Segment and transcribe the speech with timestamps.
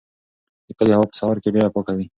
[0.67, 2.05] د کلي هوا په سهار کې ډېره پاکه وي.